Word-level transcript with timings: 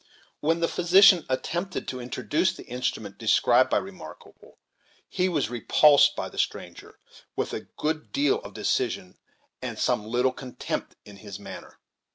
When 0.39 0.61
the 0.61 0.67
physician 0.67 1.27
attempted 1.29 1.87
to 1.89 1.99
introduce 2.01 2.53
the 2.55 2.65
instrument 2.65 3.19
described 3.19 3.69
by 3.69 3.77
Remarkable, 3.77 4.57
he 5.07 5.29
was 5.29 5.51
repulsed 5.51 6.15
by 6.15 6.27
the 6.27 6.39
stranger, 6.39 6.97
with 7.35 7.53
a 7.53 7.67
good 7.77 8.11
deal 8.11 8.39
of 8.39 8.55
decision, 8.55 9.19
and 9.61 9.77
some 9.77 10.03
little 10.03 10.33
contempt, 10.33 10.95
in 11.05 11.17
his 11.17 11.37
manner. 11.37 11.77